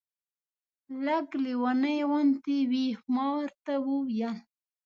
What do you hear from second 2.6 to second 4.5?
وې. ما ورته وویل.